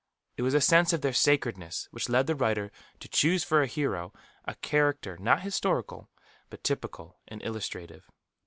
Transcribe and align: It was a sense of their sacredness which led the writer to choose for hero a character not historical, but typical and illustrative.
It 0.35 0.41
was 0.41 0.55
a 0.55 0.61
sense 0.61 0.93
of 0.93 1.01
their 1.01 1.13
sacredness 1.13 1.87
which 1.91 2.09
led 2.09 2.25
the 2.25 2.33
writer 2.33 2.71
to 3.01 3.07
choose 3.07 3.43
for 3.43 3.63
hero 3.67 4.11
a 4.45 4.55
character 4.55 5.15
not 5.19 5.41
historical, 5.43 6.09
but 6.49 6.63
typical 6.63 7.19
and 7.27 7.39
illustrative. 7.43 8.09